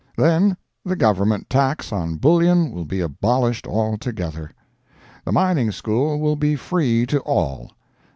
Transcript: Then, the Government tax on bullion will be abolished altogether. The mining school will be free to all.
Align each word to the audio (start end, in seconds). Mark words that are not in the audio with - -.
Then, 0.17 0.57
the 0.83 0.95
Government 0.95 1.47
tax 1.47 1.91
on 1.93 2.15
bullion 2.15 2.71
will 2.71 2.85
be 2.85 3.01
abolished 3.01 3.67
altogether. 3.67 4.49
The 5.25 5.31
mining 5.31 5.71
school 5.71 6.19
will 6.19 6.35
be 6.35 6.55
free 6.55 7.05
to 7.05 7.19
all. 7.19 7.69